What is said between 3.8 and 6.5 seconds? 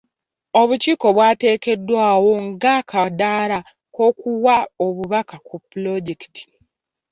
k'okuwa obubaka ku pulojekiti.